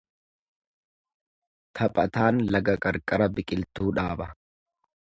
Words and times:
Taphataan 1.79 2.41
laga 2.57 2.77
qarqara 2.89 3.31
biqiltuu 3.39 3.95
dhaaba. 4.01 4.33